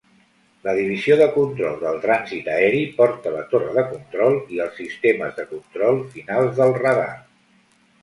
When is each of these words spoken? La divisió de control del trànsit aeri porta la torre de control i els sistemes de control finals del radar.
La 0.67 0.71
divisió 0.77 1.17
de 1.19 1.27
control 1.35 1.75
del 1.83 1.99
trànsit 2.07 2.49
aeri 2.55 2.81
porta 2.97 3.35
la 3.37 3.45
torre 3.53 3.77
de 3.77 3.85
control 3.93 4.41
i 4.57 4.65
els 4.69 4.77
sistemes 4.83 5.41
de 5.41 5.49
control 5.55 6.05
finals 6.19 6.61
del 6.63 6.79
radar. 6.85 7.11